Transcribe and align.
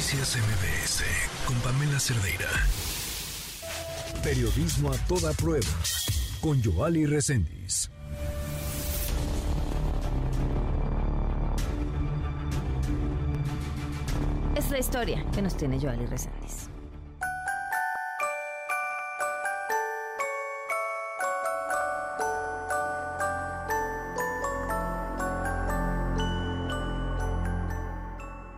Noticias 0.00 0.38
MBS 0.38 1.04
con 1.44 1.54
Pamela 1.56 2.00
Cerdeira. 2.00 2.48
Periodismo 4.22 4.90
a 4.90 4.96
toda 5.06 5.34
prueba 5.34 5.68
con 6.40 6.62
Joali 6.62 7.04
Reséndiz. 7.04 7.90
Es 14.56 14.70
la 14.70 14.78
historia 14.78 15.22
que 15.34 15.42
nos 15.42 15.54
tiene 15.54 15.78
Joali 15.78 16.06
Reséndiz. 16.06 16.69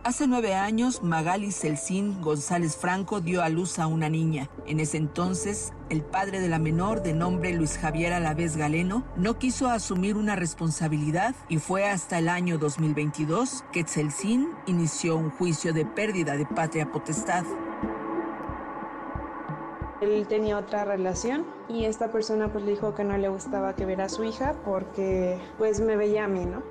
Hace 0.05 0.27
nueve 0.27 0.53
años, 0.53 1.01
Magali 1.01 1.53
Celcín 1.53 2.21
González 2.21 2.75
Franco 2.75 3.21
dio 3.21 3.41
a 3.41 3.47
luz 3.47 3.79
a 3.79 3.87
una 3.87 4.09
niña. 4.09 4.49
En 4.65 4.81
ese 4.81 4.97
entonces, 4.97 5.71
el 5.89 6.01
padre 6.01 6.41
de 6.41 6.49
la 6.49 6.59
menor, 6.59 7.03
de 7.03 7.13
nombre 7.13 7.53
Luis 7.53 7.77
Javier 7.77 8.11
Alavés 8.11 8.57
Galeno, 8.57 9.05
no 9.15 9.39
quiso 9.39 9.69
asumir 9.69 10.17
una 10.17 10.35
responsabilidad 10.35 11.33
y 11.47 11.59
fue 11.59 11.87
hasta 11.87 12.19
el 12.19 12.27
año 12.27 12.57
2022 12.57 13.63
que 13.71 13.85
Celcín 13.85 14.49
inició 14.65 15.15
un 15.15 15.29
juicio 15.29 15.71
de 15.71 15.85
pérdida 15.85 16.35
de 16.35 16.47
patria 16.47 16.91
potestad. 16.91 17.45
Él 20.01 20.27
tenía 20.27 20.57
otra 20.57 20.83
relación 20.83 21.45
y 21.69 21.85
esta 21.85 22.11
persona 22.11 22.51
pues 22.51 22.65
le 22.65 22.71
dijo 22.71 22.93
que 22.93 23.05
no 23.05 23.17
le 23.17 23.29
gustaba 23.29 23.73
que 23.73 23.85
viera 23.85 24.03
a 24.05 24.09
su 24.09 24.25
hija 24.25 24.53
porque 24.65 25.39
pues 25.57 25.79
me 25.79 25.95
veía 25.95 26.25
a 26.25 26.27
mí, 26.27 26.45
¿no? 26.45 26.61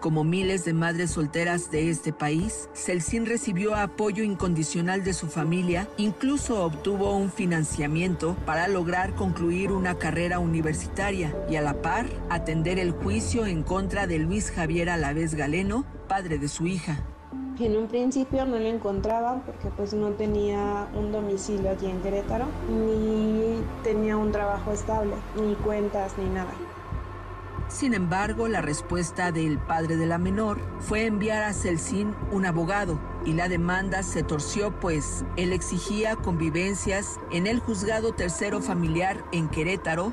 Como 0.00 0.24
miles 0.24 0.64
de 0.64 0.72
madres 0.72 1.10
solteras 1.10 1.70
de 1.70 1.90
este 1.90 2.14
país, 2.14 2.70
Celsin 2.72 3.26
recibió 3.26 3.74
apoyo 3.74 4.24
incondicional 4.24 5.04
de 5.04 5.12
su 5.12 5.26
familia, 5.26 5.88
incluso 5.98 6.64
obtuvo 6.64 7.14
un 7.14 7.30
financiamiento 7.30 8.34
para 8.46 8.66
lograr 8.66 9.14
concluir 9.14 9.72
una 9.72 9.96
carrera 9.96 10.38
universitaria 10.38 11.36
y 11.50 11.56
a 11.56 11.60
la 11.60 11.82
par 11.82 12.06
atender 12.30 12.78
el 12.78 12.92
juicio 12.92 13.44
en 13.44 13.62
contra 13.62 14.06
de 14.06 14.18
Luis 14.18 14.50
Javier 14.50 14.88
Alavés 14.88 15.34
Galeno, 15.34 15.84
padre 16.08 16.38
de 16.38 16.48
su 16.48 16.66
hija. 16.66 17.04
En 17.58 17.76
un 17.76 17.86
principio 17.86 18.46
no 18.46 18.58
lo 18.58 18.68
encontraba 18.68 19.42
porque 19.44 19.68
pues 19.76 19.92
no 19.92 20.12
tenía 20.12 20.86
un 20.98 21.12
domicilio 21.12 21.70
aquí 21.72 21.84
en 21.84 22.00
Querétaro, 22.00 22.46
ni 22.70 23.62
tenía 23.84 24.16
un 24.16 24.32
trabajo 24.32 24.72
estable, 24.72 25.12
ni 25.36 25.54
cuentas, 25.56 26.14
ni 26.16 26.24
nada. 26.30 26.52
Sin 27.70 27.94
embargo, 27.94 28.48
la 28.48 28.60
respuesta 28.60 29.30
del 29.30 29.58
padre 29.58 29.96
de 29.96 30.04
la 30.04 30.18
menor 30.18 30.58
fue 30.80 31.06
enviar 31.06 31.44
a 31.44 31.52
Celsin 31.52 32.16
un 32.32 32.44
abogado 32.44 32.98
y 33.24 33.32
la 33.34 33.48
demanda 33.48 34.02
se 34.02 34.24
torció 34.24 34.72
pues 34.80 35.24
él 35.36 35.52
exigía 35.52 36.16
convivencias 36.16 37.20
en 37.30 37.46
el 37.46 37.60
juzgado 37.60 38.12
tercero 38.12 38.60
familiar 38.60 39.18
en 39.30 39.48
Querétaro. 39.48 40.12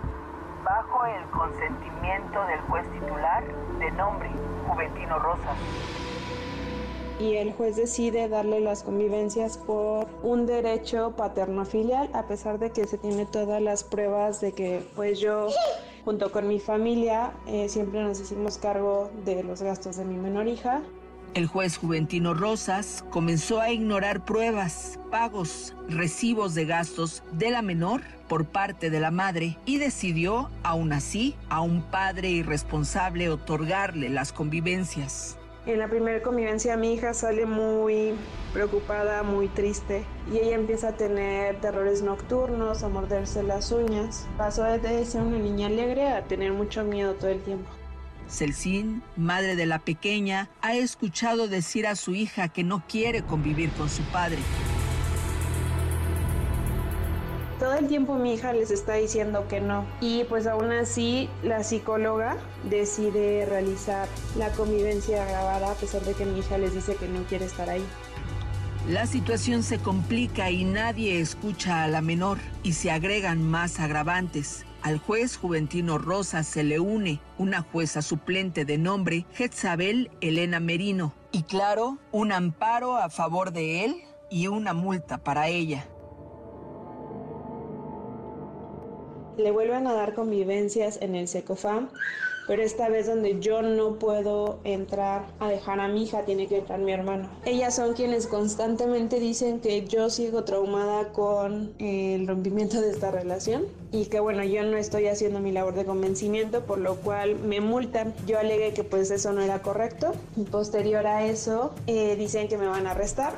Bajo 0.64 1.06
el 1.08 1.24
consentimiento 1.32 2.46
del 2.46 2.60
juez 2.62 2.88
titular 2.92 3.44
de 3.80 3.92
nombre 3.92 4.30
Juventino 4.68 5.18
Rosas 5.18 5.58
y 7.20 7.38
el 7.38 7.54
juez 7.54 7.76
decide 7.76 8.30
darle 8.30 8.60
las 8.60 8.84
convivencias 8.84 9.58
por 9.58 10.06
un 10.22 10.46
derecho 10.46 11.14
paterno-filial, 11.18 12.12
a 12.14 12.28
pesar 12.28 12.60
de 12.60 12.72
que 12.72 12.86
se 12.86 13.00
tiene 13.00 13.26
todas 13.26 13.60
las 13.60 13.84
pruebas 13.84 14.40
de 14.42 14.52
que 14.52 14.88
pues 14.96 15.20
yo 15.20 15.48
junto 16.08 16.32
con 16.32 16.48
mi 16.48 16.62
familia 16.62 17.34
eh, 17.48 17.68
siempre 17.68 18.02
nos 18.02 18.22
hicimos 18.22 18.58
cargo 18.58 19.12
de 19.26 19.44
los 19.44 19.62
gastos 19.62 19.98
de 19.98 20.06
mi 20.06 20.16
menor 20.16 20.48
hija. 20.48 20.82
El 21.34 21.48
juez 21.48 21.76
Juventino 21.76 22.34
Rosas 22.34 23.04
comenzó 23.10 23.60
a 23.60 23.72
ignorar 23.72 24.24
pruebas, 24.24 25.02
pagos, 25.12 25.76
recibos 25.90 26.54
de 26.54 26.66
gastos 26.66 27.24
de 27.34 27.52
la 27.52 27.62
menor 27.62 28.04
por 28.30 28.46
parte 28.46 28.90
de 28.90 29.02
la 29.02 29.12
madre 29.12 29.58
y 29.66 29.80
decidió, 29.80 30.50
aún 30.64 30.94
así, 30.94 31.36
a 31.50 31.60
un 31.60 31.82
padre 31.82 32.30
irresponsable 32.30 33.30
otorgarle 33.30 34.08
las 34.08 34.32
convivencias. 34.32 35.38
En 35.68 35.80
la 35.80 35.90
primera 35.90 36.22
convivencia 36.22 36.78
mi 36.78 36.94
hija 36.94 37.14
sale 37.14 37.46
muy 37.46 38.14
preocupada, 38.54 39.22
muy 39.24 39.50
triste 39.50 40.06
y 40.32 40.38
ella 40.38 40.56
empieza 40.56 40.90
a 40.90 40.92
tener 40.94 41.60
terrores 41.60 42.02
nocturnos, 42.02 42.84
a 42.84 42.88
morderse 42.88 43.44
las 43.44 43.74
uñas. 43.74 44.30
Pasó 44.38 44.64
de 44.64 45.06
ser 45.06 45.24
una 45.24 45.38
niña 45.38 45.68
alegre 45.68 46.08
a 46.08 46.24
tener 46.24 46.54
mucho 46.54 46.86
miedo 46.86 47.16
todo 47.16 47.32
el 47.32 47.42
tiempo. 47.42 47.70
Celsin, 48.30 49.04
madre 49.18 49.58
de 49.58 49.66
la 49.66 49.80
pequeña, 49.80 50.50
ha 50.62 50.74
escuchado 50.76 51.50
decir 51.50 51.86
a 51.86 51.98
su 51.98 52.16
hija 52.16 52.48
que 52.48 52.64
no 52.64 52.84
quiere 52.88 53.24
convivir 53.24 53.70
con 53.72 53.90
su 53.90 54.04
padre. 54.04 54.40
Todo 57.60 57.74
el 57.74 57.88
tiempo 57.88 58.16
mi 58.16 58.36
hija 58.36 58.54
les 58.54 58.70
está 58.70 58.96
diciendo 58.96 59.48
que 59.48 59.60
no. 59.60 59.86
Y 60.00 60.26
pues 60.26 60.46
aún 60.46 60.72
así 60.72 61.28
la 61.42 61.64
psicóloga 61.64 62.38
decide 62.70 63.48
realizar 63.48 64.08
la 64.38 64.52
convivencia 64.52 65.26
grabada 65.26 65.72
a 65.72 65.76
pesar 65.76 66.02
de 66.02 66.14
que 66.14 66.26
mi 66.26 66.40
hija 66.40 66.60
les 66.60 66.76
dice 66.76 66.96
que 66.96 67.08
no 67.08 67.24
quiere 67.24 67.46
estar 67.46 67.68
ahí. 67.70 67.84
La 68.88 69.08
situación 69.08 69.64
se 69.64 69.80
complica 69.80 70.52
y 70.52 70.64
nadie 70.66 71.20
escucha 71.20 71.84
a 71.84 71.88
la 71.88 72.02
menor 72.02 72.38
y 72.62 72.74
se 72.74 72.92
agregan 72.92 73.42
más 73.42 73.80
agravantes. 73.80 74.66
Al 74.84 75.00
juez 75.00 75.36
Juventino 75.36 75.98
Rosa 75.98 76.44
se 76.44 76.64
le 76.64 76.80
une 76.80 77.20
una 77.40 77.64
jueza 77.64 78.04
suplente 78.04 78.66
de 78.66 78.78
nombre 78.78 79.26
Jezabel 79.34 80.12
Elena 80.22 80.60
Merino 80.60 81.14
y 81.32 81.44
claro, 81.44 81.98
un 82.12 82.32
amparo 82.32 82.98
a 82.98 83.10
favor 83.10 83.52
de 83.52 83.84
él 83.84 83.96
y 84.30 84.48
una 84.48 84.74
multa 84.74 85.18
para 85.18 85.48
ella. 85.48 85.88
Le 89.38 89.52
vuelven 89.52 89.88
a 89.88 89.94
dar 89.94 90.14
convivencias 90.14 91.00
en 91.02 91.16
el 91.16 91.28
Secofam, 91.28 91.90
pero 92.48 92.64
esta 92.64 92.88
vez 92.88 93.08
donde 93.08 93.40
yo 93.42 93.62
no 93.62 94.00
puedo 94.00 94.60
entrar 94.64 95.26
a 95.40 95.50
dejar 95.50 95.82
a 95.82 95.90
mi 95.90 96.04
hija, 96.04 96.24
tiene 96.24 96.48
que 96.48 96.60
entrar 96.60 96.80
mi 96.80 96.94
hermano. 96.94 97.30
Ellas 97.46 97.76
son 97.76 97.94
quienes 97.94 98.26
constantemente 98.26 99.20
dicen 99.20 99.60
que 99.60 99.86
yo 99.86 100.10
sigo 100.10 100.46
traumada 100.46 101.10
con 101.10 101.74
el 101.78 102.26
rompimiento 102.26 102.80
de 102.80 102.92
esta 102.92 103.12
relación 103.12 103.66
y 103.92 104.06
que 104.06 104.22
bueno, 104.22 104.46
yo 104.46 104.64
no 104.64 104.78
estoy 104.78 105.08
haciendo 105.08 105.42
mi 105.42 105.52
labor 105.52 105.76
de 105.76 105.84
convencimiento, 105.84 106.64
por 106.64 106.78
lo 106.78 106.96
cual 106.96 107.36
me 107.36 107.60
multan. 107.60 108.14
Yo 108.26 108.40
alegué 108.40 108.74
que 108.74 108.86
pues 108.86 109.12
eso 109.12 109.34
no 109.34 109.42
era 109.42 109.62
correcto. 109.62 110.14
Posterior 110.50 111.06
a 111.06 111.26
eso, 111.26 111.76
eh, 111.86 112.16
dicen 112.16 112.48
que 112.48 112.58
me 112.58 112.68
van 112.68 112.88
a 112.88 112.92
arrestar. 112.92 113.34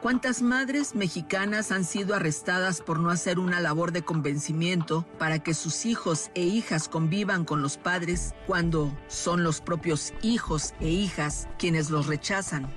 ¿Cuántas 0.00 0.40
madres 0.40 0.94
mexicanas 0.94 1.70
han 1.70 1.84
sido 1.84 2.14
arrestadas 2.14 2.80
por 2.80 2.98
no 2.98 3.10
hacer 3.10 3.38
una 3.38 3.60
labor 3.60 3.92
de 3.92 4.00
convencimiento 4.00 5.04
para 5.18 5.40
que 5.40 5.52
sus 5.52 5.84
hijos 5.84 6.30
e 6.34 6.40
hijas 6.40 6.88
convivan 6.88 7.44
con 7.44 7.60
los 7.60 7.76
padres 7.76 8.32
cuando 8.46 8.96
son 9.08 9.44
los 9.44 9.60
propios 9.60 10.14
hijos 10.22 10.72
e 10.80 10.88
hijas 10.88 11.48
quienes 11.58 11.90
los 11.90 12.06
rechazan? 12.06 12.72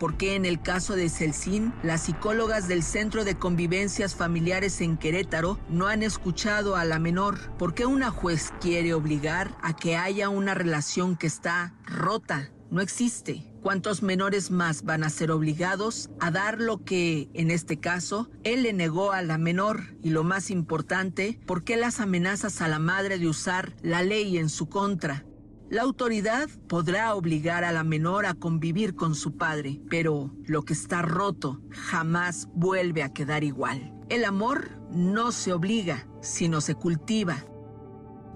¿Por 0.00 0.16
qué 0.16 0.34
en 0.34 0.44
el 0.44 0.60
caso 0.60 0.96
de 0.96 1.08
Celsin, 1.08 1.72
las 1.84 2.02
psicólogas 2.02 2.66
del 2.66 2.82
Centro 2.82 3.24
de 3.24 3.38
Convivencias 3.38 4.16
Familiares 4.16 4.80
en 4.80 4.96
Querétaro 4.96 5.60
no 5.68 5.86
han 5.86 6.02
escuchado 6.02 6.74
a 6.74 6.84
la 6.84 6.98
menor? 6.98 7.56
¿Por 7.58 7.74
qué 7.74 7.86
una 7.86 8.10
juez 8.10 8.52
quiere 8.60 8.92
obligar 8.92 9.56
a 9.62 9.76
que 9.76 9.96
haya 9.96 10.30
una 10.30 10.52
relación 10.54 11.16
que 11.16 11.28
está 11.28 11.74
rota? 11.86 12.50
No 12.72 12.80
existe. 12.80 13.44
¿Cuántos 13.66 14.00
menores 14.00 14.52
más 14.52 14.84
van 14.84 15.02
a 15.02 15.10
ser 15.10 15.32
obligados 15.32 16.08
a 16.20 16.30
dar 16.30 16.60
lo 16.60 16.84
que, 16.84 17.28
en 17.34 17.50
este 17.50 17.80
caso, 17.80 18.30
él 18.44 18.62
le 18.62 18.72
negó 18.72 19.10
a 19.10 19.22
la 19.22 19.38
menor? 19.38 19.96
Y 20.04 20.10
lo 20.10 20.22
más 20.22 20.52
importante, 20.52 21.40
¿por 21.46 21.64
qué 21.64 21.76
las 21.76 21.98
amenazas 21.98 22.62
a 22.62 22.68
la 22.68 22.78
madre 22.78 23.18
de 23.18 23.26
usar 23.26 23.74
la 23.82 24.04
ley 24.04 24.38
en 24.38 24.50
su 24.50 24.68
contra? 24.68 25.24
La 25.68 25.82
autoridad 25.82 26.48
podrá 26.68 27.12
obligar 27.16 27.64
a 27.64 27.72
la 27.72 27.82
menor 27.82 28.24
a 28.26 28.34
convivir 28.34 28.94
con 28.94 29.16
su 29.16 29.36
padre, 29.36 29.80
pero 29.90 30.32
lo 30.44 30.62
que 30.62 30.72
está 30.72 31.02
roto 31.02 31.60
jamás 31.72 32.46
vuelve 32.54 33.02
a 33.02 33.12
quedar 33.12 33.42
igual. 33.42 33.92
El 34.08 34.24
amor 34.24 34.70
no 34.92 35.32
se 35.32 35.52
obliga, 35.52 36.06
sino 36.22 36.60
se 36.60 36.76
cultiva. 36.76 37.44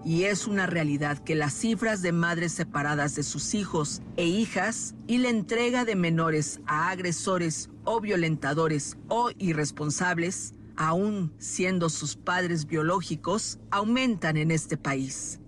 Y 0.05 0.25
es 0.25 0.47
una 0.47 0.67
realidad 0.67 1.19
que 1.19 1.35
las 1.35 1.53
cifras 1.53 2.01
de 2.01 2.13
madres 2.13 2.53
separadas 2.53 3.15
de 3.15 3.23
sus 3.23 3.55
hijos 3.55 4.01
e 4.17 4.27
hijas 4.27 4.95
y 5.07 5.19
la 5.19 5.29
entrega 5.29 5.85
de 5.85 5.95
menores 5.95 6.61
a 6.67 6.89
agresores 6.91 7.69
o 7.85 8.01
violentadores 8.01 8.97
o 9.09 9.31
irresponsables, 9.39 10.55
aún 10.77 11.35
siendo 11.39 11.91
sus 11.91 12.17
padres 12.17 12.67
biológicos, 12.67 13.59
aumentan 13.71 14.39
en 14.39 14.51
este 14.51 14.79
país. 14.79 15.39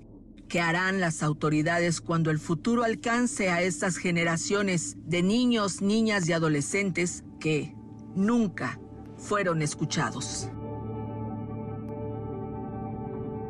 ¿Qué 0.48 0.60
harán 0.60 1.00
las 1.00 1.22
autoridades 1.22 2.02
cuando 2.02 2.30
el 2.30 2.38
futuro 2.38 2.84
alcance 2.84 3.48
a 3.48 3.62
estas 3.62 3.96
generaciones 3.96 4.98
de 5.06 5.22
niños, 5.22 5.80
niñas 5.80 6.28
y 6.28 6.34
adolescentes 6.34 7.24
que 7.40 7.74
nunca 8.14 8.78
fueron 9.16 9.62
escuchados? 9.62 10.50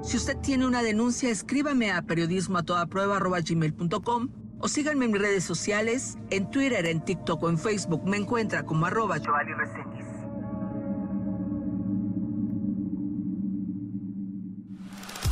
Si 0.02 0.16
usted 0.16 0.36
tiene 0.38 0.66
una 0.66 0.82
denuncia, 0.82 1.30
escríbame 1.30 1.92
a 1.92 2.02
periodismo 2.02 2.58
o 4.58 4.68
síganme 4.68 5.04
en 5.06 5.12
mis 5.12 5.20
redes 5.20 5.44
sociales, 5.44 6.16
en 6.30 6.50
Twitter, 6.50 6.86
en 6.86 7.04
TikTok 7.04 7.42
o 7.42 7.48
en 7.48 7.58
Facebook. 7.58 8.04
Me 8.04 8.16
encuentra 8.16 8.64
como 8.64 8.86
arroba. 8.86 9.16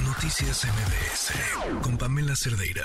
Noticias 0.05 0.67
MBS 0.67 1.82
con 1.82 1.96
Pamela 1.96 2.34
Cerdeira. 2.37 2.84